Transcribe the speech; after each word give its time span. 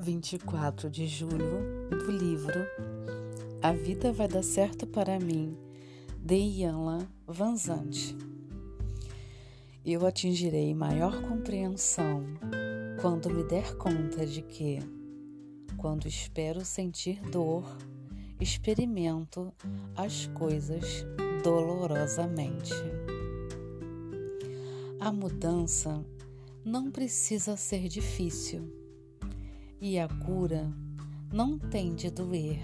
24 0.00 0.88
de 0.88 1.06
julho 1.06 1.90
do 1.90 2.10
livro 2.10 2.66
A 3.62 3.70
Vida 3.70 4.10
Vai 4.10 4.26
Dar 4.26 4.42
Certo 4.42 4.86
para 4.86 5.20
Mim, 5.20 5.54
de 6.16 6.36
Ianla 6.36 7.06
Vanzante. 7.26 8.16
Eu 9.84 10.06
atingirei 10.06 10.74
maior 10.74 11.20
compreensão 11.20 12.24
quando 13.02 13.28
me 13.28 13.44
der 13.44 13.76
conta 13.76 14.24
de 14.24 14.40
que, 14.40 14.78
quando 15.76 16.08
espero 16.08 16.64
sentir 16.64 17.20
dor, 17.30 17.76
experimento 18.40 19.52
as 19.94 20.26
coisas 20.28 21.04
dolorosamente. 21.44 22.72
A 24.98 25.12
mudança 25.12 26.02
não 26.64 26.90
precisa 26.90 27.54
ser 27.54 27.86
difícil 27.86 28.79
e 29.80 29.98
a 29.98 30.06
cura 30.06 30.70
não 31.32 31.58
tem 31.58 31.94
de 31.94 32.10
doer. 32.10 32.60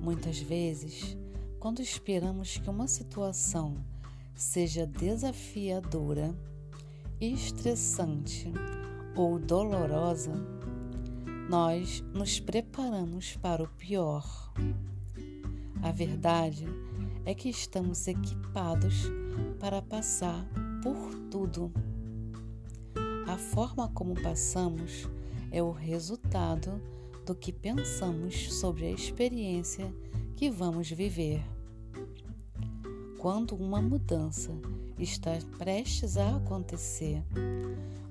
Muitas 0.00 0.38
vezes, 0.38 1.16
quando 1.60 1.80
esperamos 1.80 2.58
que 2.58 2.68
uma 2.68 2.88
situação 2.88 3.76
seja 4.34 4.86
desafiadora, 4.86 6.34
estressante 7.20 8.52
ou 9.14 9.38
dolorosa, 9.38 10.32
nós 11.48 12.02
nos 12.12 12.40
preparamos 12.40 13.36
para 13.36 13.62
o 13.62 13.68
pior. 13.68 14.52
A 15.80 15.92
verdade 15.92 16.66
é 17.24 17.34
que 17.34 17.48
estamos 17.48 18.08
equipados 18.08 19.04
para 19.60 19.80
passar 19.80 20.44
por 20.82 21.14
tudo. 21.30 21.72
A 23.26 23.38
forma 23.38 23.88
como 23.90 24.20
passamos 24.20 25.08
é 25.54 25.62
o 25.62 25.70
resultado 25.70 26.82
do 27.24 27.32
que 27.32 27.52
pensamos 27.52 28.52
sobre 28.54 28.86
a 28.86 28.90
experiência 28.90 29.94
que 30.34 30.50
vamos 30.50 30.90
viver. 30.90 31.44
Quando 33.20 33.54
uma 33.54 33.80
mudança 33.80 34.50
está 34.98 35.30
prestes 35.56 36.16
a 36.16 36.38
acontecer, 36.38 37.22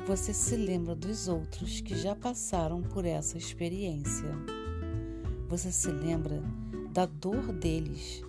você 0.07 0.33
se 0.33 0.55
lembra 0.55 0.95
dos 0.95 1.27
outros 1.27 1.81
que 1.81 1.97
já 1.97 2.15
passaram 2.15 2.81
por 2.81 3.03
essa 3.03 3.37
experiência. 3.37 4.29
Você 5.49 5.69
se 5.69 5.91
lembra 5.91 6.41
da 6.93 7.05
dor 7.05 7.51
deles 7.51 8.23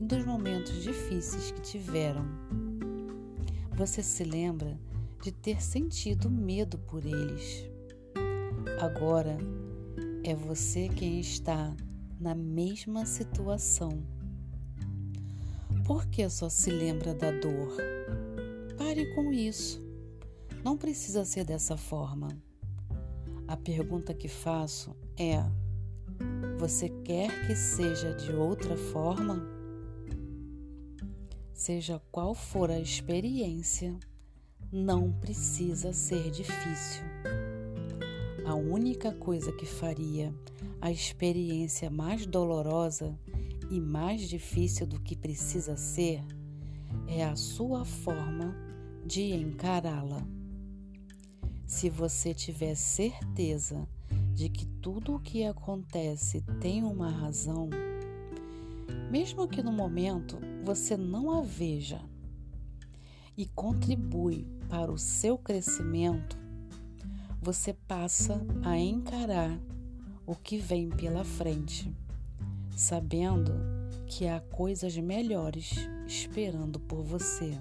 e 0.00 0.04
dos 0.04 0.24
momentos 0.24 0.80
difíceis 0.80 1.50
que 1.50 1.60
tiveram. 1.60 2.24
Você 3.76 4.00
se 4.00 4.22
lembra 4.22 4.78
de 5.20 5.32
ter 5.32 5.60
sentido 5.60 6.30
medo 6.30 6.78
por 6.78 7.04
eles. 7.04 7.69
Agora 8.80 9.36
é 10.24 10.34
você 10.34 10.88
quem 10.88 11.20
está 11.20 11.76
na 12.18 12.34
mesma 12.34 13.04
situação. 13.04 14.02
Por 15.84 16.06
que 16.06 16.26
só 16.30 16.48
se 16.48 16.70
lembra 16.70 17.14
da 17.14 17.30
dor? 17.30 17.76
Pare 18.78 19.14
com 19.14 19.30
isso. 19.30 19.82
Não 20.64 20.78
precisa 20.78 21.26
ser 21.26 21.44
dessa 21.44 21.76
forma. 21.76 22.28
A 23.46 23.54
pergunta 23.54 24.14
que 24.14 24.28
faço 24.28 24.96
é: 25.14 25.44
você 26.58 26.88
quer 26.88 27.46
que 27.46 27.54
seja 27.54 28.14
de 28.14 28.32
outra 28.32 28.78
forma? 28.78 29.46
Seja 31.52 32.00
qual 32.10 32.34
for 32.34 32.70
a 32.70 32.80
experiência, 32.80 33.94
não 34.72 35.12
precisa 35.12 35.92
ser 35.92 36.30
difícil. 36.30 37.02
A 38.50 38.54
única 38.56 39.12
coisa 39.12 39.52
que 39.52 39.64
faria 39.64 40.34
a 40.80 40.90
experiência 40.90 41.88
mais 41.88 42.26
dolorosa 42.26 43.16
e 43.70 43.80
mais 43.80 44.28
difícil 44.28 44.88
do 44.88 44.98
que 44.98 45.14
precisa 45.14 45.76
ser 45.76 46.20
é 47.06 47.24
a 47.24 47.36
sua 47.36 47.84
forma 47.84 48.52
de 49.06 49.22
encará-la. 49.32 50.26
Se 51.64 51.88
você 51.88 52.34
tiver 52.34 52.74
certeza 52.74 53.86
de 54.34 54.48
que 54.48 54.66
tudo 54.66 55.14
o 55.14 55.20
que 55.20 55.44
acontece 55.44 56.42
tem 56.60 56.82
uma 56.82 57.08
razão, 57.08 57.70
mesmo 59.12 59.46
que 59.46 59.62
no 59.62 59.70
momento 59.70 60.40
você 60.64 60.96
não 60.96 61.30
a 61.30 61.40
veja 61.40 62.02
e 63.36 63.46
contribui 63.46 64.44
para 64.68 64.90
o 64.90 64.98
seu 64.98 65.38
crescimento, 65.38 66.39
você 67.42 67.72
passa 67.72 68.38
a 68.62 68.76
encarar 68.76 69.58
o 70.26 70.36
que 70.36 70.58
vem 70.58 70.90
pela 70.90 71.24
frente, 71.24 71.90
sabendo 72.76 73.52
que 74.06 74.26
há 74.26 74.40
coisas 74.40 74.94
melhores 74.98 75.74
esperando 76.06 76.78
por 76.78 77.02
você 77.02 77.58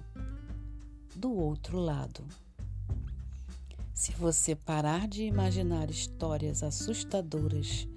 do 1.15 1.31
outro 1.31 1.79
lado. 1.79 2.25
Se 3.93 4.11
você 4.11 4.53
parar 4.53 5.07
de 5.07 5.23
imaginar 5.23 5.89
histórias 5.89 6.61
assustadoras 6.61 7.87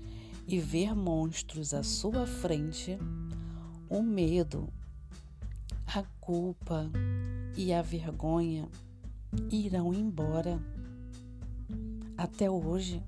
e 0.47 0.61
ver 0.61 0.95
monstros 0.95 1.75
à 1.75 1.83
sua 1.83 2.27
frente, 2.27 2.97
o 3.89 4.03
medo, 4.03 4.69
a 5.87 6.05
culpa 6.21 6.89
e 7.57 7.73
a 7.73 7.83
vergonha 7.83 8.69
irão 9.51 9.93
embora 9.93 10.61
até 12.23 12.49
hoje, 12.49 13.03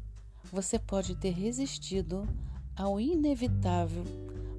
você 0.50 0.76
pode 0.76 1.14
ter 1.14 1.30
resistido 1.30 2.26
ao 2.74 2.98
inevitável 2.98 4.02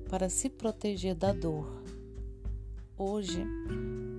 para 0.10 0.30
se 0.30 0.50
proteger 0.50 1.14
da 1.14 1.34
dor. 1.34 1.84
Hoje, 2.98 3.46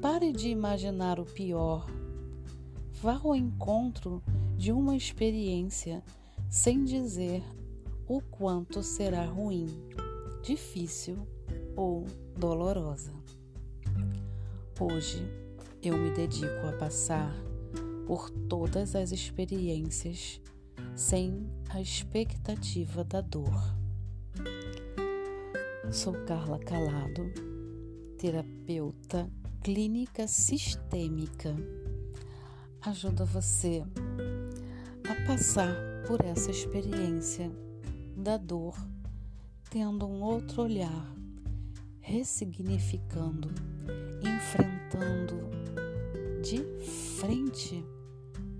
pare 0.02 0.32
de 0.32 0.50
imaginar 0.50 1.18
o 1.18 1.24
pior. 1.24 1.86
Vá 3.00 3.18
ao 3.24 3.34
encontro 3.34 4.22
de 4.58 4.72
uma 4.72 4.94
experiência 4.94 6.04
sem 6.50 6.84
dizer 6.84 7.42
o 8.06 8.20
quanto 8.20 8.82
será 8.82 9.24
ruim, 9.24 9.68
difícil 10.42 11.26
ou 11.74 12.04
dolorosa. 12.36 13.14
Hoje, 14.78 15.22
eu 15.82 15.96
me 15.96 16.10
dedico 16.10 16.66
a 16.68 16.76
passar 16.76 17.34
por 18.06 18.30
todas 18.30 18.94
as 18.94 19.10
experiências 19.10 20.40
sem 20.94 21.50
a 21.68 21.80
expectativa 21.80 23.02
da 23.02 23.20
dor. 23.20 23.76
Sou 25.90 26.12
Carla 26.24 26.58
Calado, 26.60 27.24
terapeuta 28.16 29.28
clínica 29.62 30.28
sistêmica. 30.28 31.54
Ajuda 32.80 33.24
você 33.24 33.82
a 35.08 35.26
passar 35.26 35.74
por 36.06 36.24
essa 36.24 36.52
experiência 36.52 37.50
da 38.16 38.36
dor, 38.36 38.76
tendo 39.68 40.06
um 40.06 40.22
outro 40.22 40.62
olhar, 40.62 41.12
ressignificando, 42.00 43.50
enfrentando 44.22 45.50
de 46.40 46.62
frente 47.18 47.84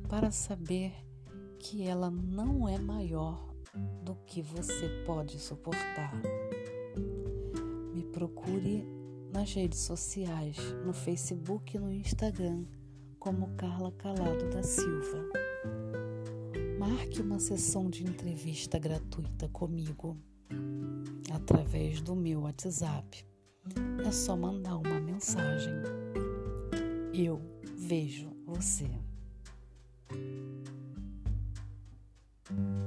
para 0.09 0.31
saber 0.31 0.93
que 1.59 1.83
ela 1.83 2.11
não 2.11 2.69
é 2.69 2.79
maior 2.79 3.53
do 4.03 4.15
que 4.27 4.41
você 4.41 4.89
pode 5.05 5.39
suportar. 5.39 6.13
Me 7.93 8.05
procure 8.05 8.85
nas 9.33 9.53
redes 9.53 9.81
sociais, 9.81 10.57
no 10.85 10.93
Facebook 10.93 11.77
e 11.77 11.81
no 11.81 11.93
Instagram, 11.93 12.65
como 13.19 13.55
Carla 13.57 13.91
Calado 13.93 14.49
da 14.51 14.63
Silva. 14.63 15.25
Marque 16.79 17.21
uma 17.21 17.41
sessão 17.41 17.91
de 17.91 18.05
entrevista 18.05 18.79
gratuita 18.79 19.49
comigo 19.49 20.17
através 21.33 22.01
do 22.01 22.15
meu 22.15 22.43
WhatsApp. 22.43 23.27
É 24.07 24.13
só 24.13 24.37
mandar 24.37 24.77
uma 24.77 25.01
mensagem. 25.01 25.75
Eu 27.13 27.41
vejo 27.77 28.31
você. 28.47 28.89
thank 30.09 30.21
you 32.51 32.86